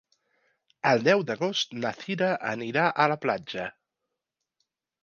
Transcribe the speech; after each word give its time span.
El 0.91 1.03
deu 1.07 1.21
d'agost 1.27 1.77
na 1.83 1.91
Cira 2.01 2.33
anirà 2.55 2.87
a 3.05 3.09
la 3.15 3.21
platja. 3.27 3.71